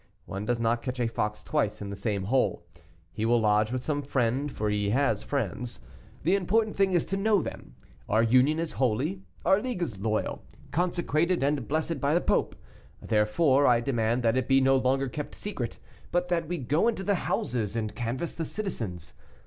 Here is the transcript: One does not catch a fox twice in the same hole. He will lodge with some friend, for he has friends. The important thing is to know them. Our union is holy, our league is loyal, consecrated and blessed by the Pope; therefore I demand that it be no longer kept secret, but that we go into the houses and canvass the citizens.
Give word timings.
One 0.25 0.45
does 0.45 0.59
not 0.59 0.81
catch 0.81 0.99
a 0.99 1.05
fox 1.05 1.43
twice 1.43 1.79
in 1.79 1.91
the 1.91 1.95
same 1.95 2.23
hole. 2.23 2.65
He 3.13 3.23
will 3.23 3.39
lodge 3.39 3.71
with 3.71 3.83
some 3.83 4.01
friend, 4.01 4.51
for 4.51 4.71
he 4.71 4.89
has 4.89 5.21
friends. 5.21 5.79
The 6.23 6.33
important 6.35 6.75
thing 6.75 6.93
is 6.93 7.05
to 7.05 7.17
know 7.17 7.43
them. 7.43 7.75
Our 8.09 8.23
union 8.23 8.57
is 8.57 8.71
holy, 8.71 9.21
our 9.45 9.61
league 9.61 9.83
is 9.83 9.99
loyal, 9.99 10.43
consecrated 10.71 11.43
and 11.43 11.67
blessed 11.67 12.01
by 12.01 12.15
the 12.15 12.19
Pope; 12.21 12.55
therefore 12.99 13.67
I 13.67 13.79
demand 13.79 14.23
that 14.23 14.35
it 14.37 14.47
be 14.47 14.59
no 14.59 14.75
longer 14.77 15.07
kept 15.07 15.35
secret, 15.35 15.77
but 16.11 16.29
that 16.29 16.47
we 16.47 16.57
go 16.57 16.87
into 16.87 17.03
the 17.03 17.13
houses 17.29 17.75
and 17.75 17.93
canvass 17.93 18.33
the 18.33 18.43
citizens. 18.43 19.13